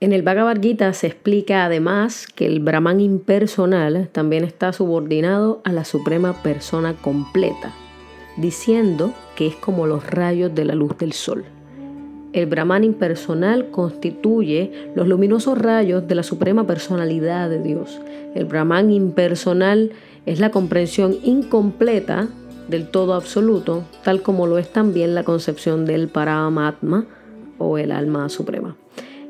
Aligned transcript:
En 0.00 0.12
el 0.12 0.22
Bhagavad 0.22 0.60
Gita 0.62 0.92
se 0.92 1.08
explica 1.08 1.64
además 1.64 2.28
que 2.28 2.46
el 2.46 2.60
Brahman 2.60 3.00
impersonal 3.00 4.08
también 4.12 4.44
está 4.44 4.72
subordinado 4.72 5.60
a 5.64 5.72
la 5.72 5.84
suprema 5.84 6.40
persona 6.40 6.94
completa, 6.94 7.72
diciendo 8.36 9.12
que 9.34 9.48
es 9.48 9.56
como 9.56 9.88
los 9.88 10.08
rayos 10.08 10.54
de 10.54 10.64
la 10.64 10.76
luz 10.76 10.96
del 10.98 11.12
sol. 11.12 11.44
El 12.32 12.46
Brahman 12.46 12.84
impersonal 12.84 13.72
constituye 13.72 14.92
los 14.94 15.08
luminosos 15.08 15.58
rayos 15.58 16.06
de 16.06 16.14
la 16.14 16.22
suprema 16.22 16.64
personalidad 16.64 17.50
de 17.50 17.60
Dios. 17.60 18.00
El 18.36 18.44
Brahman 18.44 18.92
impersonal 18.92 19.90
es 20.26 20.38
la 20.38 20.52
comprensión 20.52 21.16
incompleta 21.24 22.28
del 22.68 22.88
todo 22.88 23.14
absoluto, 23.14 23.82
tal 24.04 24.22
como 24.22 24.46
lo 24.46 24.58
es 24.58 24.72
también 24.72 25.16
la 25.16 25.24
concepción 25.24 25.86
del 25.86 26.06
Paramatma 26.06 27.04
o 27.58 27.78
el 27.78 27.90
alma 27.90 28.28
suprema. 28.28 28.76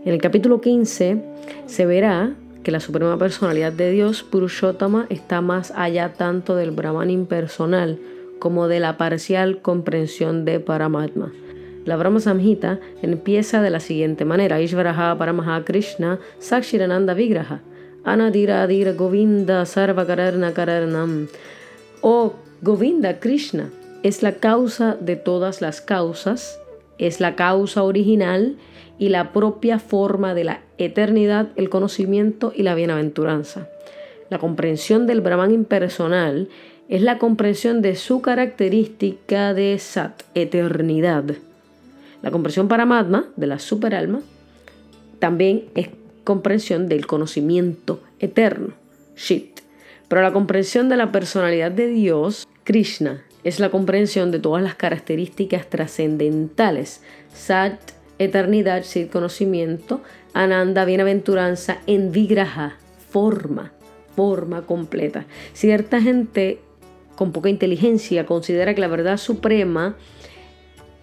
En 0.09 0.14
el 0.14 0.22
capítulo 0.22 0.62
15 0.62 1.22
se 1.66 1.84
verá 1.84 2.32
que 2.62 2.70
la 2.70 2.80
suprema 2.80 3.19
personalidad 3.19 3.74
de 3.74 3.91
Dios, 3.91 4.23
Purushottama, 4.23 5.05
está 5.10 5.42
más 5.42 5.70
allá 5.77 6.15
tanto 6.15 6.56
del 6.56 6.70
Brahman 6.70 7.10
impersonal 7.10 7.98
como 8.38 8.68
de 8.68 8.80
la 8.80 8.96
parcial 8.96 9.60
comprensión 9.60 10.46
de 10.46 10.60
Paramatma. 10.60 11.30
La 11.84 11.96
Brahma 11.96 12.20
Samhita 12.20 12.80
empieza 13.02 13.60
de 13.60 13.68
la 13.68 13.80
siguiente 13.80 14.24
manera: 14.24 14.62
Ishvaraha 14.62 15.18
Paramaha 15.18 15.62
Krishna 15.66 16.18
Sakshirananda 16.38 17.12
Vigraha 17.12 17.60
Anadira 18.02 18.62
Adira 18.62 18.93
Govinda 18.93 19.66
Sarvakararna 19.66 20.54
Kararnam. 20.54 21.29
Oh 22.01 22.32
Govinda 22.62 23.20
Krishna 23.20 23.68
es 24.02 24.23
la 24.23 24.32
causa 24.37 24.96
de 24.98 25.16
todas 25.16 25.60
las 25.60 25.82
causas, 25.82 26.59
es 26.98 27.20
la 27.20 27.37
causa 27.37 27.83
original 27.83 28.57
y 28.98 29.11
la 29.11 29.33
propia 29.33 29.79
forma 29.79 30.34
de 30.34 30.45
la 30.45 30.61
eternidad, 30.79 31.48
el 31.57 31.69
conocimiento 31.71 32.52
y 32.55 32.62
la 32.62 32.74
bienaventuranza. 32.74 33.69
La 34.30 34.38
comprensión 34.38 35.07
del 35.07 35.21
Brahman 35.21 35.52
impersonal 35.52 36.49
es 36.88 37.02
la 37.02 37.18
comprensión 37.18 37.82
de 37.82 37.96
su 37.96 38.21
característica 38.21 39.55
de 39.55 39.79
Sat, 39.79 40.23
eternidad. 40.35 41.24
La 42.23 42.30
comprensión 42.30 42.68
Paramatma, 42.68 43.27
de 43.37 43.46
la 43.46 43.59
superalma, 43.59 44.21
también 45.18 45.65
es 45.74 45.88
comprensión 46.24 46.88
del 46.88 47.07
conocimiento 47.07 48.01
eterno, 48.18 48.74
Shit. 49.16 49.60
Pero 50.09 50.23
la 50.23 50.33
comprensión 50.33 50.88
de 50.88 50.96
la 50.96 51.12
personalidad 51.12 51.71
de 51.71 51.88
Dios, 51.88 52.46
Krishna, 52.65 53.23
es 53.44 53.60
la 53.60 53.70
comprensión 53.70 54.30
de 54.30 54.38
todas 54.38 54.62
las 54.62 54.74
características 54.74 55.68
trascendentales, 55.68 57.02
Sat, 57.32 57.78
eternidad, 58.18 58.82
sin 58.82 59.08
conocimiento, 59.08 60.02
ananda, 60.34 60.84
bienaventuranza, 60.84 61.78
en 61.86 62.10
vigraha, 62.10 62.76
forma, 63.10 63.72
forma 64.16 64.62
completa. 64.62 65.26
Cierta 65.53 66.00
gente 66.00 66.60
con 67.14 67.32
poca 67.32 67.48
inteligencia 67.48 68.26
considera 68.26 68.75
que 68.75 68.81
la 68.81 68.88
verdad 68.88 69.16
suprema 69.16 69.97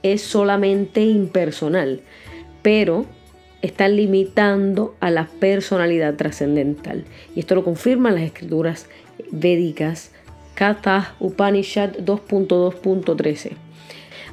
es 0.03 0.21
solamente 0.21 1.01
impersonal, 1.01 2.01
pero 2.61 3.05
están 3.61 3.95
limitando 3.95 4.95
a 4.99 5.09
la 5.09 5.27
personalidad 5.39 6.15
trascendental. 6.15 7.05
Y 7.35 7.39
esto 7.39 7.55
lo 7.55 7.63
confirman 7.63 8.15
las 8.15 8.23
escrituras 8.23 8.87
védicas 9.31 10.11
Kata 10.55 11.15
Upanishad 11.19 11.97
2.2.13. 11.97 13.51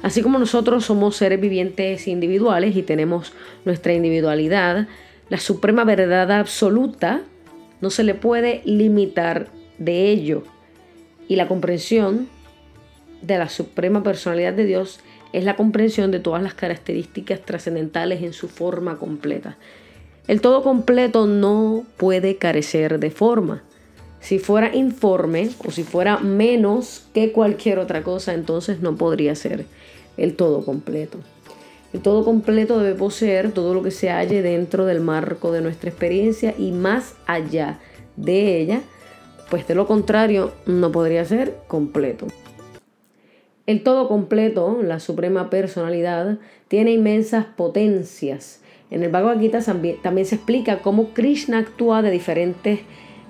Así 0.01 0.21
como 0.21 0.39
nosotros 0.39 0.85
somos 0.85 1.15
seres 1.15 1.39
vivientes 1.39 2.07
individuales 2.07 2.75
y 2.75 2.83
tenemos 2.83 3.33
nuestra 3.63 3.93
individualidad, 3.93 4.87
la 5.29 5.37
suprema 5.37 5.83
verdad 5.85 6.31
absoluta 6.31 7.21
no 7.79 7.89
se 7.89 8.03
le 8.03 8.13
puede 8.13 8.61
limitar 8.65 9.47
de 9.77 10.09
ello. 10.09 10.43
Y 11.27 11.35
la 11.35 11.47
comprensión 11.47 12.27
de 13.21 13.37
la 13.37 13.49
suprema 13.49 14.03
personalidad 14.03 14.53
de 14.53 14.65
Dios 14.65 14.99
es 15.31 15.43
la 15.43 15.55
comprensión 15.55 16.11
de 16.11 16.19
todas 16.19 16.43
las 16.43 16.53
características 16.53 17.41
trascendentales 17.41 18.21
en 18.21 18.33
su 18.33 18.47
forma 18.47 18.97
completa. 18.97 19.57
El 20.27 20.41
todo 20.41 20.63
completo 20.63 21.27
no 21.27 21.85
puede 21.97 22.37
carecer 22.37 22.99
de 22.99 23.11
forma. 23.11 23.63
Si 24.23 24.39
fuera 24.39 24.73
informe 24.73 25.49
o 25.67 25.69
si 25.69 25.83
fuera 25.83 26.17
menos 26.17 27.05
que 27.13 27.33
cualquier 27.33 27.77
otra 27.77 28.03
cosa, 28.03 28.33
entonces 28.33 28.79
no 28.79 28.95
podría 28.95 29.35
ser 29.35 29.65
el 30.15 30.37
todo 30.37 30.63
completo. 30.63 31.17
El 31.91 31.99
todo 31.99 32.23
completo 32.23 32.79
debe 32.79 32.95
poseer 32.95 33.51
todo 33.51 33.73
lo 33.73 33.83
que 33.83 33.91
se 33.91 34.09
halle 34.09 34.41
dentro 34.41 34.85
del 34.85 35.01
marco 35.01 35.51
de 35.51 35.59
nuestra 35.59 35.89
experiencia 35.89 36.55
y 36.57 36.71
más 36.71 37.15
allá 37.27 37.81
de 38.15 38.61
ella, 38.61 38.81
pues 39.49 39.67
de 39.67 39.75
lo 39.75 39.87
contrario 39.87 40.53
no 40.65 40.89
podría 40.93 41.25
ser 41.25 41.57
completo. 41.67 42.27
El 43.65 43.83
todo 43.83 44.07
completo, 44.07 44.79
la 44.81 45.01
suprema 45.01 45.49
personalidad, 45.49 46.37
tiene 46.69 46.91
inmensas 46.91 47.45
potencias. 47.45 48.61
En 48.89 49.03
el 49.03 49.11
Bhagavad 49.11 49.41
Gita 49.41 49.59
también, 49.61 50.25
se 50.25 50.35
explica 50.35 50.79
cómo 50.79 51.09
Krishna 51.13 51.57
actúa 51.57 52.01
de 52.01 52.09
diferentes 52.09 52.79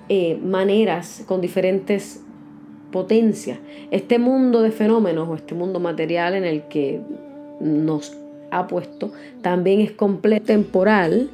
eh, 0.08 0.38
maneras, 0.42 1.24
con 1.26 1.40
diferentes 1.40 2.20
potencia. 2.94 3.58
Este 3.90 4.20
mundo 4.20 4.62
de 4.62 4.70
fenómenos 4.70 5.28
o 5.28 5.34
este 5.34 5.54
mundo 5.54 5.80
material 5.80 6.34
en 6.34 6.44
el 6.44 6.68
que 6.68 7.00
nos 7.60 8.16
ha 8.52 8.68
puesto 8.68 9.12
también 9.42 9.80
es 9.80 9.90
completo 9.90 10.46
temporal. 10.46 11.28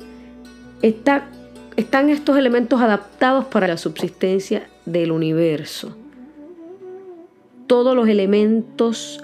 Está, 0.80 1.28
están 1.76 2.08
estos 2.08 2.38
elementos 2.38 2.80
adaptados 2.80 3.44
para 3.44 3.68
la 3.68 3.76
subsistencia 3.76 4.68
del 4.86 5.12
universo. 5.12 5.94
Todos 7.66 7.94
los 7.94 8.08
elementos 8.08 9.22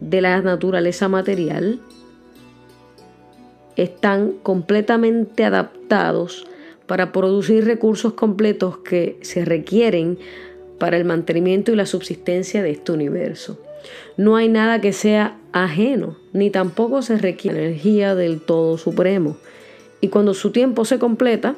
de 0.00 0.20
la 0.20 0.42
naturaleza 0.42 1.08
material 1.08 1.80
están 3.76 4.32
completamente 4.42 5.44
adaptados 5.44 6.46
para 6.86 7.12
producir 7.12 7.64
recursos 7.64 8.14
completos 8.14 8.78
que 8.78 9.18
se 9.22 9.44
requieren 9.44 10.18
para 10.78 10.96
el 10.96 11.04
mantenimiento 11.04 11.72
y 11.72 11.76
la 11.76 11.86
subsistencia 11.86 12.62
de 12.62 12.70
este 12.70 12.92
universo. 12.92 13.58
No 14.16 14.36
hay 14.36 14.48
nada 14.48 14.80
que 14.80 14.92
sea 14.92 15.38
ajeno, 15.52 16.16
ni 16.32 16.50
tampoco 16.50 17.02
se 17.02 17.18
requiere 17.18 17.66
energía 17.66 18.14
del 18.14 18.40
todo 18.40 18.78
supremo. 18.78 19.36
Y 20.00 20.08
cuando 20.08 20.34
su 20.34 20.50
tiempo 20.50 20.84
se 20.84 20.98
completa, 20.98 21.54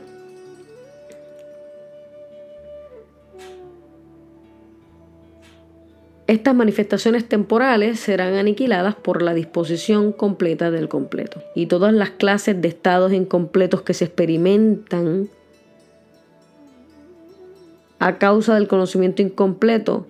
estas 6.27 6.55
manifestaciones 6.55 7.29
temporales 7.29 8.01
serán 8.01 8.35
aniquiladas 8.35 8.97
por 8.97 9.23
la 9.23 9.33
disposición 9.33 10.13
completa 10.13 10.71
del 10.71 10.89
completo. 10.89 11.43
Y 11.55 11.67
todas 11.67 11.95
las 11.95 12.11
clases 12.11 12.61
de 12.61 12.69
estados 12.69 13.13
incompletos 13.13 13.83
que 13.83 13.95
se 13.95 14.07
experimentan 14.07 15.29
a 17.99 18.19
causa 18.19 18.55
del 18.55 18.69
conocimiento 18.69 19.23
incompleto 19.23 20.07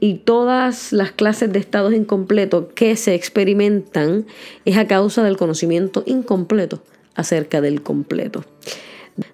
y 0.00 0.14
todas 0.14 0.92
las 0.92 1.12
clases 1.12 1.52
de 1.52 1.58
estados 1.58 1.92
incompletos 1.92 2.66
que 2.74 2.96
se 2.96 3.14
experimentan 3.14 4.26
es 4.64 4.76
a 4.76 4.86
causa 4.86 5.22
del 5.22 5.36
conocimiento 5.36 6.02
incompleto 6.06 6.82
acerca 7.14 7.60
del 7.60 7.82
completo, 7.82 8.44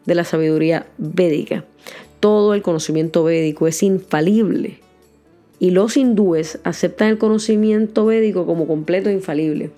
de 0.07 0.15
la 0.15 0.25
sabiduría 0.25 0.87
védica. 0.97 1.65
Todo 2.25 2.55
el 2.55 2.63
conocimiento 2.63 3.23
védico 3.23 3.67
es 3.67 3.83
infalible 3.83 4.79
y 5.59 5.73
los 5.73 5.99
hindúes 5.99 6.59
aceptan 6.65 7.09
el 7.09 7.19
conocimiento 7.19 8.07
védico 8.07 8.47
como 8.47 8.67
completo 8.67 9.11
e 9.11 9.13
infalible. 9.13 9.73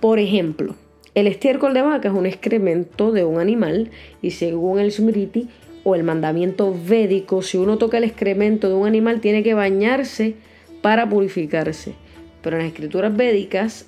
Por 0.00 0.18
ejemplo, 0.18 0.74
el 1.14 1.28
estiércol 1.28 1.74
de 1.74 1.82
vaca 1.82 2.08
es 2.08 2.14
un 2.16 2.26
excremento 2.26 3.12
de 3.12 3.24
un 3.24 3.38
animal 3.38 3.92
y 4.20 4.32
según 4.32 4.80
el 4.80 4.90
Smriti 4.90 5.48
o 5.84 5.94
el 5.94 6.02
mandamiento 6.02 6.74
védico, 6.76 7.40
si 7.42 7.56
uno 7.56 7.78
toca 7.78 7.98
el 7.98 8.04
excremento 8.04 8.68
de 8.68 8.74
un 8.74 8.88
animal 8.88 9.20
tiene 9.20 9.44
que 9.44 9.54
bañarse 9.54 10.34
para 10.82 11.08
purificarse. 11.08 11.94
Pero 12.42 12.56
en 12.56 12.64
las 12.64 12.72
escrituras 12.72 13.16
védicas 13.16 13.86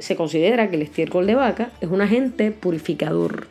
se 0.00 0.16
considera 0.16 0.68
que 0.68 0.74
el 0.74 0.82
estiércol 0.82 1.28
de 1.28 1.36
vaca 1.36 1.70
es 1.80 1.88
un 1.88 2.00
agente 2.00 2.50
purificador. 2.50 3.46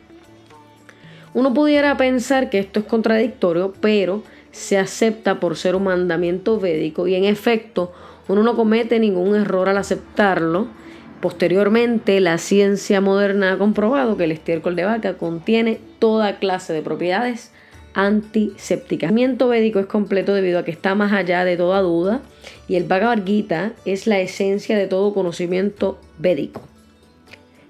Uno 1.36 1.52
pudiera 1.52 1.98
pensar 1.98 2.48
que 2.48 2.58
esto 2.58 2.80
es 2.80 2.86
contradictorio, 2.86 3.74
pero 3.82 4.22
se 4.52 4.78
acepta 4.78 5.38
por 5.38 5.54
ser 5.56 5.76
un 5.76 5.84
mandamiento 5.84 6.58
védico 6.58 7.06
y 7.08 7.14
en 7.14 7.24
efecto 7.24 7.92
uno 8.26 8.42
no 8.42 8.56
comete 8.56 8.98
ningún 8.98 9.36
error 9.36 9.68
al 9.68 9.76
aceptarlo. 9.76 10.68
Posteriormente, 11.20 12.20
la 12.20 12.38
ciencia 12.38 13.02
moderna 13.02 13.52
ha 13.52 13.58
comprobado 13.58 14.16
que 14.16 14.24
el 14.24 14.32
estiércol 14.32 14.76
de 14.76 14.86
vaca 14.86 15.18
contiene 15.18 15.78
toda 15.98 16.38
clase 16.38 16.72
de 16.72 16.80
propiedades 16.80 17.52
antiséptica. 17.92 19.04
El 19.04 19.10
conocimiento 19.10 19.48
védico 19.48 19.78
es 19.78 19.86
completo 19.86 20.32
debido 20.32 20.58
a 20.58 20.64
que 20.64 20.70
está 20.70 20.94
más 20.94 21.12
allá 21.12 21.44
de 21.44 21.58
toda 21.58 21.82
duda 21.82 22.22
y 22.66 22.76
el 22.76 22.84
Bhagavad 22.84 23.26
Gita 23.26 23.72
es 23.84 24.06
la 24.06 24.20
esencia 24.20 24.78
de 24.78 24.86
todo 24.86 25.12
conocimiento 25.12 26.00
védico. 26.16 26.62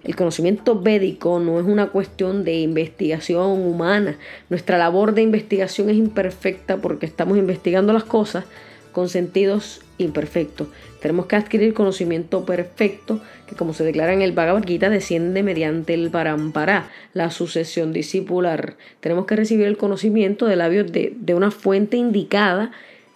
El 0.06 0.14
conocimiento 0.14 0.80
védico 0.80 1.40
no 1.40 1.58
es 1.58 1.66
una 1.66 1.88
cuestión 1.88 2.44
de 2.44 2.54
investigación 2.60 3.66
humana. 3.66 4.16
Nuestra 4.48 4.78
labor 4.78 5.14
de 5.14 5.22
investigación 5.22 5.90
es 5.90 5.96
imperfecta 5.96 6.76
porque 6.76 7.06
estamos 7.06 7.36
investigando 7.38 7.92
las 7.92 8.04
cosas 8.04 8.44
con 8.92 9.08
sentidos 9.08 9.80
imperfectos. 9.98 10.68
Tenemos 11.02 11.26
que 11.26 11.34
adquirir 11.34 11.74
conocimiento 11.74 12.46
perfecto 12.46 13.20
que 13.48 13.56
como 13.56 13.74
se 13.74 13.82
declara 13.82 14.12
en 14.12 14.22
el 14.22 14.30
Bhagavad 14.30 14.64
Gita 14.64 14.90
desciende 14.90 15.42
mediante 15.42 15.94
el 15.94 16.08
parampara, 16.10 16.88
la 17.12 17.32
sucesión 17.32 17.92
discipular. 17.92 18.76
Tenemos 19.00 19.26
que 19.26 19.34
recibir 19.34 19.66
el 19.66 19.76
conocimiento 19.76 20.46
de 20.46 20.54
labios 20.54 20.92
de, 20.92 21.14
de 21.16 21.34
una 21.34 21.50
fuente 21.50 21.96
indicada 21.96 22.70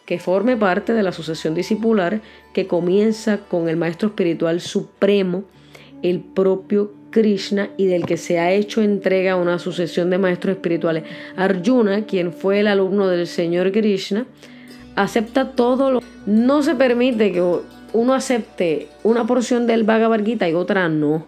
que 0.06 0.18
forme 0.18 0.56
parte 0.56 0.92
de 0.92 1.04
la 1.04 1.12
sucesión 1.12 1.54
discipular 1.54 2.20
que 2.52 2.66
comienza 2.66 3.38
con 3.38 3.68
el 3.68 3.76
Maestro 3.76 4.08
Espiritual 4.08 4.60
Supremo 4.60 5.44
el 6.02 6.20
propio 6.20 6.92
Krishna 7.10 7.70
y 7.76 7.86
del 7.86 8.06
que 8.06 8.16
se 8.16 8.38
ha 8.38 8.52
hecho 8.52 8.82
entrega 8.82 9.32
a 9.32 9.36
una 9.36 9.58
sucesión 9.58 10.10
de 10.10 10.18
maestros 10.18 10.56
espirituales. 10.56 11.04
Arjuna, 11.36 12.06
quien 12.06 12.32
fue 12.32 12.60
el 12.60 12.68
alumno 12.68 13.08
del 13.08 13.26
Señor 13.26 13.72
Krishna, 13.72 14.26
acepta 14.96 15.52
todo 15.52 15.90
lo... 15.90 16.02
No 16.26 16.62
se 16.62 16.74
permite 16.74 17.32
que 17.32 17.42
uno 17.92 18.14
acepte 18.14 18.88
una 19.02 19.26
porción 19.26 19.66
del 19.66 19.84
Bhagavad 19.84 20.24
Gita 20.24 20.48
y 20.48 20.54
otra 20.54 20.88
no. 20.88 21.26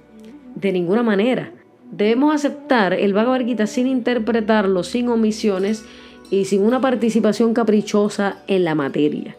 De 0.55 0.73
ninguna 0.73 1.03
manera. 1.03 1.53
Debemos 1.91 2.35
aceptar 2.35 2.95
el 2.95 3.13
Bhagavad 3.13 3.45
Gita 3.45 3.67
sin 3.67 3.87
interpretarlo, 3.87 4.83
sin 4.83 5.09
omisiones 5.09 5.85
y 6.31 6.47
sin 6.47 6.63
una 6.63 6.81
participación 6.81 7.53
caprichosa 7.53 8.39
en 8.47 8.65
la 8.65 8.75
materia. 8.75 9.37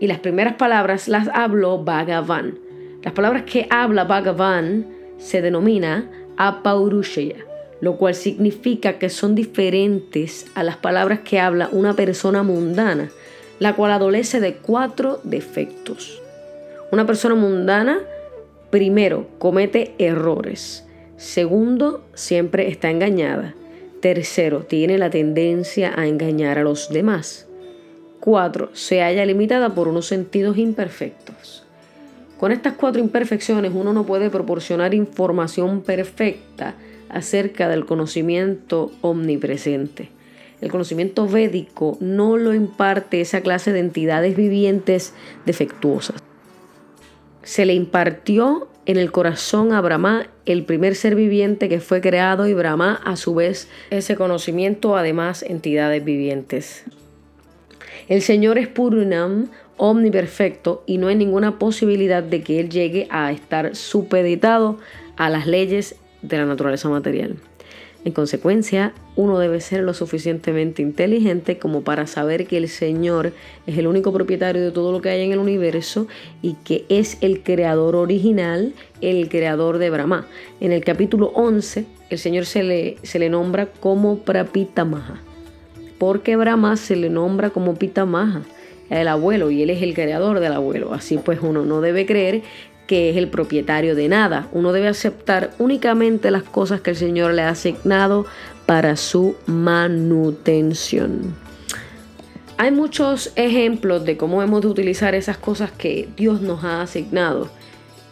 Y 0.00 0.06
las 0.06 0.18
primeras 0.18 0.54
palabras 0.54 1.08
las 1.08 1.28
habló 1.28 1.82
Bhagavan 1.84 2.69
las 3.02 3.14
palabras 3.14 3.44
que 3.44 3.66
habla 3.70 4.04
Bhagavan 4.04 4.86
se 5.18 5.40
denomina 5.42 6.10
apaurushaya, 6.36 7.36
lo 7.80 7.96
cual 7.96 8.14
significa 8.14 8.98
que 8.98 9.08
son 9.08 9.34
diferentes 9.34 10.46
a 10.54 10.62
las 10.62 10.76
palabras 10.76 11.20
que 11.20 11.40
habla 11.40 11.68
una 11.72 11.94
persona 11.94 12.42
mundana, 12.42 13.10
la 13.58 13.74
cual 13.74 13.92
adolece 13.92 14.40
de 14.40 14.54
cuatro 14.54 15.20
defectos. 15.22 16.20
Una 16.90 17.06
persona 17.06 17.34
mundana, 17.34 18.00
primero, 18.70 19.26
comete 19.38 19.94
errores. 19.98 20.84
Segundo, 21.16 22.02
siempre 22.14 22.68
está 22.68 22.90
engañada. 22.90 23.54
Tercero, 24.00 24.60
tiene 24.60 24.98
la 24.98 25.10
tendencia 25.10 25.92
a 25.94 26.06
engañar 26.06 26.58
a 26.58 26.64
los 26.64 26.90
demás. 26.90 27.46
Cuatro, 28.18 28.70
se 28.72 29.02
halla 29.02 29.24
limitada 29.24 29.74
por 29.74 29.88
unos 29.88 30.06
sentidos 30.06 30.56
imperfectos. 30.56 31.64
Con 32.40 32.52
estas 32.52 32.72
cuatro 32.72 33.02
imperfecciones 33.02 33.72
uno 33.74 33.92
no 33.92 34.06
puede 34.06 34.30
proporcionar 34.30 34.94
información 34.94 35.82
perfecta 35.82 36.74
acerca 37.10 37.68
del 37.68 37.84
conocimiento 37.84 38.92
omnipresente. 39.02 40.08
El 40.62 40.70
conocimiento 40.70 41.28
védico 41.28 41.98
no 42.00 42.38
lo 42.38 42.54
imparte 42.54 43.20
esa 43.20 43.42
clase 43.42 43.74
de 43.74 43.80
entidades 43.80 44.36
vivientes 44.36 45.12
defectuosas. 45.44 46.16
Se 47.42 47.66
le 47.66 47.74
impartió 47.74 48.68
en 48.86 48.96
el 48.96 49.12
corazón 49.12 49.74
a 49.74 49.82
Brahma, 49.82 50.28
el 50.46 50.64
primer 50.64 50.94
ser 50.94 51.16
viviente 51.16 51.68
que 51.68 51.80
fue 51.80 52.00
creado, 52.00 52.48
y 52.48 52.54
Brahma, 52.54 53.02
a 53.04 53.16
su 53.16 53.34
vez, 53.34 53.68
ese 53.90 54.16
conocimiento, 54.16 54.96
además, 54.96 55.42
entidades 55.42 56.02
vivientes. 56.02 56.84
El 58.08 58.22
Señor 58.22 58.56
es 58.56 58.66
omniperfecto 59.80 60.84
y 60.86 60.98
no 60.98 61.08
hay 61.08 61.16
ninguna 61.16 61.58
posibilidad 61.58 62.22
de 62.22 62.42
que 62.42 62.60
él 62.60 62.68
llegue 62.68 63.08
a 63.10 63.32
estar 63.32 63.74
supeditado 63.74 64.78
a 65.16 65.30
las 65.30 65.46
leyes 65.46 65.96
de 66.20 66.36
la 66.36 66.44
naturaleza 66.44 66.90
material. 66.90 67.36
En 68.04 68.12
consecuencia, 68.12 68.92
uno 69.16 69.38
debe 69.38 69.60
ser 69.62 69.82
lo 69.82 69.94
suficientemente 69.94 70.82
inteligente 70.82 71.58
como 71.58 71.80
para 71.80 72.06
saber 72.06 72.46
que 72.46 72.58
el 72.58 72.68
Señor 72.68 73.32
es 73.66 73.78
el 73.78 73.86
único 73.86 74.12
propietario 74.12 74.62
de 74.62 74.70
todo 74.70 74.92
lo 74.92 75.00
que 75.00 75.08
hay 75.08 75.22
en 75.22 75.32
el 75.32 75.38
universo 75.38 76.06
y 76.42 76.54
que 76.62 76.84
es 76.90 77.16
el 77.22 77.42
creador 77.42 77.96
original, 77.96 78.74
el 79.00 79.30
creador 79.30 79.78
de 79.78 79.88
Brahma. 79.88 80.26
En 80.60 80.72
el 80.72 80.84
capítulo 80.84 81.32
11, 81.34 81.86
el 82.10 82.18
Señor 82.18 82.44
se 82.44 82.62
le, 82.62 82.96
se 83.02 83.18
le 83.18 83.30
nombra 83.30 83.66
como 83.66 84.18
Prapitamaha, 84.18 85.20
porque 85.98 86.36
Brahma 86.36 86.76
se 86.76 86.96
le 86.96 87.08
nombra 87.08 87.48
como 87.48 87.76
Pitamaha 87.76 88.42
el 88.90 89.08
abuelo 89.08 89.50
y 89.50 89.62
él 89.62 89.70
es 89.70 89.82
el 89.82 89.94
creador 89.94 90.40
del 90.40 90.52
abuelo. 90.52 90.92
Así 90.92 91.18
pues 91.18 91.38
uno 91.42 91.64
no 91.64 91.80
debe 91.80 92.06
creer 92.06 92.42
que 92.86 93.10
es 93.10 93.16
el 93.16 93.28
propietario 93.28 93.94
de 93.94 94.08
nada. 94.08 94.48
Uno 94.52 94.72
debe 94.72 94.88
aceptar 94.88 95.52
únicamente 95.58 96.30
las 96.32 96.42
cosas 96.42 96.80
que 96.80 96.90
el 96.90 96.96
Señor 96.96 97.34
le 97.34 97.42
ha 97.42 97.50
asignado 97.50 98.26
para 98.66 98.96
su 98.96 99.36
manutención. 99.46 101.34
Hay 102.56 102.72
muchos 102.72 103.32
ejemplos 103.36 104.04
de 104.04 104.16
cómo 104.16 104.42
hemos 104.42 104.62
de 104.62 104.66
utilizar 104.66 105.14
esas 105.14 105.38
cosas 105.38 105.70
que 105.70 106.08
Dios 106.16 106.42
nos 106.42 106.64
ha 106.64 106.82
asignado. 106.82 107.48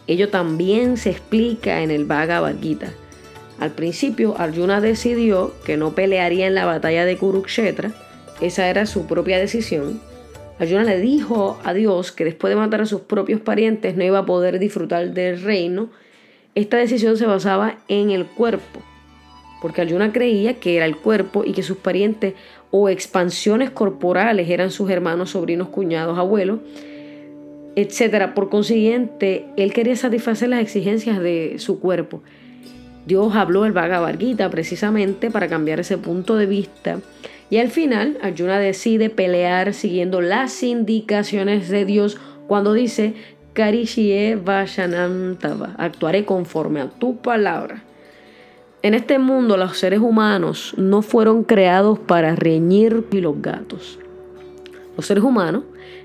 Ello 0.07 0.29
también 0.29 0.97
se 0.97 1.11
explica 1.11 1.83
en 1.83 1.91
el 1.91 2.05
Bhagavad 2.05 2.55
Gita. 2.59 2.91
Al 3.59 3.71
principio, 3.71 4.35
Arjuna 4.39 4.81
decidió 4.81 5.53
que 5.65 5.77
no 5.77 5.93
pelearía 5.93 6.47
en 6.47 6.55
la 6.55 6.65
batalla 6.65 7.05
de 7.05 7.17
Kurukshetra. 7.17 7.91
Esa 8.41 8.69
era 8.69 8.85
su 8.85 9.05
propia 9.05 9.37
decisión. 9.37 10.01
Arjuna 10.59 10.83
le 10.83 10.99
dijo 10.99 11.57
a 11.63 11.73
Dios 11.73 12.11
que 12.11 12.25
después 12.25 12.51
de 12.51 12.57
matar 12.57 12.81
a 12.81 12.85
sus 12.85 13.01
propios 13.01 13.39
parientes 13.39 13.95
no 13.95 14.03
iba 14.03 14.19
a 14.19 14.25
poder 14.25 14.59
disfrutar 14.59 15.13
del 15.13 15.41
reino. 15.41 15.89
Esta 16.53 16.75
decisión 16.75 17.15
se 17.15 17.25
basaba 17.25 17.77
en 17.87 18.11
el 18.11 18.25
cuerpo, 18.25 18.81
porque 19.61 19.81
Arjuna 19.81 20.11
creía 20.11 20.55
que 20.55 20.75
era 20.75 20.85
el 20.85 20.97
cuerpo 20.97 21.45
y 21.45 21.53
que 21.53 21.63
sus 21.63 21.77
parientes 21.77 22.33
o 22.71 22.89
expansiones 22.89 23.69
corporales 23.69 24.49
eran 24.49 24.69
sus 24.69 24.89
hermanos, 24.89 25.31
sobrinos, 25.31 25.69
cuñados, 25.69 26.17
abuelos, 26.17 26.59
etc. 27.77 28.33
Por 28.35 28.49
consiguiente, 28.49 29.45
él 29.55 29.71
quería 29.71 29.95
satisfacer 29.95 30.49
las 30.49 30.61
exigencias 30.61 31.19
de 31.19 31.55
su 31.59 31.79
cuerpo. 31.79 32.21
Dios 33.05 33.33
habló 33.33 33.65
el 33.65 33.71
Bhagavad 33.71 34.19
Gita 34.19 34.49
precisamente 34.49 35.31
para 35.31 35.47
cambiar 35.47 35.79
ese 35.79 35.97
punto 35.97 36.35
de 36.35 36.45
vista 36.45 36.99
y 37.49 37.57
al 37.57 37.69
final, 37.69 38.17
Arjuna 38.21 38.59
decide 38.59 39.09
pelear 39.09 39.73
siguiendo 39.73 40.21
las 40.21 40.61
indicaciones 40.61 41.69
de 41.69 41.85
Dios 41.85 42.17
cuando 42.47 42.73
dice, 42.73 43.15
Karishie 43.53 44.35
Vashanantava, 44.35 45.73
actuaré 45.77 46.25
conforme 46.25 46.81
a 46.81 46.89
tu 46.89 47.17
palabra. 47.17 47.83
En 48.81 48.93
este 48.93 49.19
mundo 49.19 49.57
los 49.57 49.77
seres 49.77 49.99
humanos 49.99 50.73
no 50.77 51.01
fueron 51.01 51.43
creados 51.43 51.99
para 51.99 52.35
reñir 52.35 53.05
y 53.11 53.19
los 53.19 53.41
gatos. 53.41 53.99
Los 54.95 55.07
seres 55.07 55.23
humanos 55.23 55.63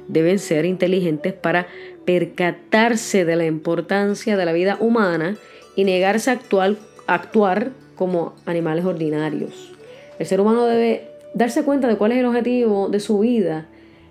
deben 0.08 0.38
ser 0.38 0.64
inteligentes 0.64 1.34
para 1.34 1.66
percatarse 2.04 3.24
de 3.24 3.36
la 3.36 3.46
importancia 3.46 4.36
de 4.36 4.44
la 4.44 4.52
vida 4.52 4.76
humana 4.80 5.36
y 5.76 5.84
negarse 5.84 6.30
a 6.30 6.34
actuar, 6.34 6.76
a 7.06 7.14
actuar 7.14 7.70
como 7.96 8.34
animales 8.46 8.84
ordinarios. 8.84 9.72
El 10.18 10.26
ser 10.26 10.40
humano 10.40 10.64
debe 10.66 11.13
darse 11.34 11.64
cuenta 11.64 11.88
de 11.88 11.96
cuál 11.96 12.12
es 12.12 12.18
el 12.18 12.26
objetivo 12.26 12.88
de 12.88 13.00
su 13.00 13.18
vida. 13.18 13.66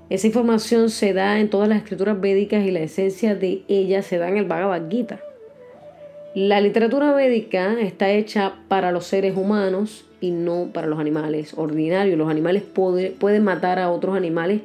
Esa 0.10 0.28
información 0.28 0.90
se 0.90 1.14
da 1.14 1.40
en 1.40 1.50
todas 1.50 1.68
las 1.68 1.80
escrituras 1.80 2.20
védicas 2.20 2.66
y 2.66 2.72
la 2.72 2.82
esencia 2.82 3.36
de 3.36 3.64
ella 3.68 4.02
se 4.02 4.18
da 4.18 4.30
en 4.30 4.38
el 4.38 4.46
Bhagavad 4.46 4.90
Gita. 4.90 5.20
La 6.36 6.62
literatura 6.62 7.14
védica 7.14 7.80
está 7.80 8.10
hecha 8.10 8.56
para 8.68 8.92
los 8.92 9.06
seres 9.06 9.38
humanos 9.38 10.06
y 10.20 10.32
no 10.32 10.70
para 10.74 10.88
los 10.88 11.00
animales 11.00 11.54
ordinarios. 11.56 12.18
Los 12.18 12.30
animales 12.30 12.64
pueden 12.64 13.44
matar 13.44 13.80
a 13.80 13.92
otros 13.92 14.16
animales 14.16 14.62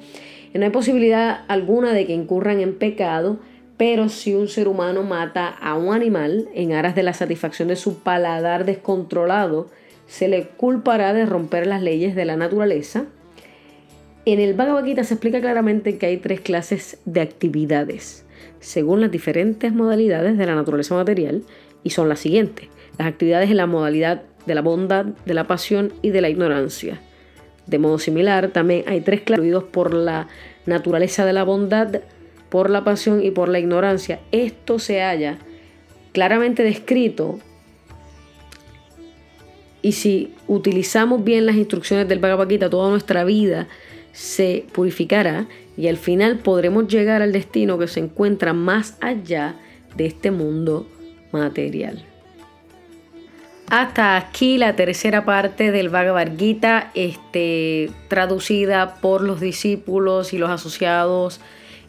no 0.59 0.65
hay 0.65 0.71
posibilidad 0.71 1.41
alguna 1.49 1.93
de 1.93 2.07
que 2.07 2.15
incurran 2.15 2.61
en 2.61 2.75
pecado, 2.75 3.39
pero 3.77 4.09
si 4.09 4.35
un 4.35 4.49
ser 4.49 4.67
humano 4.67 5.03
mata 5.03 5.49
a 5.49 5.77
un 5.77 5.95
animal 5.95 6.49
en 6.55 6.73
aras 6.73 6.95
de 6.95 7.03
la 7.03 7.13
satisfacción 7.13 7.69
de 7.69 7.77
su 7.77 7.99
paladar 8.01 8.65
descontrolado, 8.65 9.69
se 10.09 10.27
le 10.27 10.49
culpará 10.49 11.13
de 11.13 11.27
romper 11.27 11.67
las 11.67 11.83
leyes 11.83 12.17
de 12.17 12.25
la 12.25 12.37
naturaleza. 12.37 13.05
En 14.25 14.41
el 14.41 14.55
Bhagavad 14.55 14.85
Gita 14.85 15.05
se 15.05 15.15
explica 15.15 15.41
claramente 15.41 15.99
que 15.99 16.07
hay 16.07 16.17
tres 16.17 16.41
clases 16.41 16.99
de 17.05 17.21
actividades, 17.21 18.25
según 18.59 19.01
las 19.01 19.11
diferentes 19.11 19.73
modalidades 19.73 20.37
de 20.37 20.47
la 20.47 20.55
naturaleza 20.55 20.95
material, 20.95 21.43
y 21.85 21.91
son 21.91 22.09
las 22.09 22.21
siguientes. 22.21 22.69
Las 22.99 23.07
actividades 23.09 23.51
en 23.51 23.59
la 23.59 23.67
modalidad 23.67 24.23
de 24.47 24.55
la 24.55 24.63
bondad, 24.63 25.05
de 25.05 25.35
la 25.35 25.47
pasión 25.47 25.93
y 26.03 26.11
de 26.11 26.23
la 26.23 26.31
ignorancia. 26.31 27.01
De 27.67 27.79
modo 27.79 27.99
similar, 27.99 28.49
también 28.49 28.85
hay 28.87 29.03
tres 29.03 29.21
clases 29.21 29.63
por 29.71 29.93
la 29.93 30.27
naturaleza 30.65 31.27
de 31.27 31.35
la 31.35 31.45
bondad, 31.45 32.01
por 32.49 32.71
la 32.71 32.83
pasión 32.83 33.23
y 33.23 33.31
por 33.31 33.51
la 33.51 33.59
ignorancia. 33.59 34.21
Esto 34.33 34.79
se 34.79 35.03
halla 35.03 35.39
claramente 36.13 36.63
descrito 36.63 37.41
y 39.83 39.93
si 39.93 40.35
utilizamos 40.47 41.23
bien 41.25 41.47
las 41.47 41.57
instrucciones 41.57 42.09
del 42.09 42.19
Bhagavad 42.19 42.49
Gita, 42.49 42.71
toda 42.71 42.91
nuestra 42.91 43.25
vida 43.25 43.69
se 44.13 44.65
purificará 44.73 45.47
y 45.77 45.87
al 45.87 45.97
final 45.97 46.39
podremos 46.39 46.89
llegar 46.89 47.23
al 47.23 47.33
destino 47.33 47.79
que 47.79 47.87
se 47.87 48.01
encuentra 48.01 48.53
más 48.53 48.97
allá 49.01 49.55
de 49.97 50.07
este 50.07 50.31
mundo 50.31 50.87
material. 51.31 52.05
Hasta 53.71 54.17
aquí 54.17 54.57
la 54.57 54.75
tercera 54.77 55.25
parte 55.27 55.71
del 55.71 55.91
Bhagavad 55.91 56.39
Gita, 56.39 56.91
este, 56.95 57.91
traducida 58.09 58.95
por 58.97 59.23
los 59.23 59.41
discípulos 59.41 60.33
y 60.33 60.39
los 60.39 60.49
asociados 60.49 61.41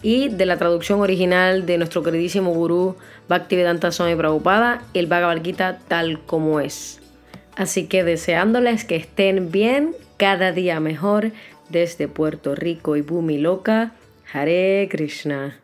y 0.01 0.27
de 0.27 0.45
la 0.45 0.57
traducción 0.57 0.99
original 0.99 1.65
de 1.65 1.77
nuestro 1.77 2.03
queridísimo 2.03 2.51
gurú 2.53 2.95
Bhaktivedanta 3.29 3.91
Swami 3.91 4.15
Prabhupada, 4.15 4.83
el 4.93 5.07
Bhagavad 5.07 5.41
Gita 5.41 5.79
tal 5.87 6.19
como 6.25 6.59
es. 6.59 6.98
Así 7.59 7.87
que 7.87 8.05
deseándoles 8.05 8.85
que 8.85 8.95
estén 8.95 9.51
bien, 9.51 9.93
cada 10.15 10.53
día 10.53 10.79
mejor, 10.79 11.33
desde 11.67 12.07
Puerto 12.07 12.55
Rico 12.55 12.95
y 12.95 13.01
Bumi 13.01 13.37
Loca, 13.37 13.91
Hare 14.31 14.87
Krishna. 14.89 15.59